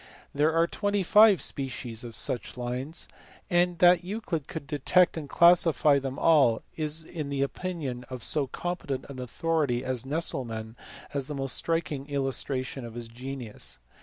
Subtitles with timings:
[0.33, 3.07] There are twenty five species of such lines,
[3.51, 8.47] and that Euclid could detect and classify them all is in the opinion of so
[8.47, 10.75] competent an authority as Nesselmann
[11.13, 13.77] the most striking illustration of his genius.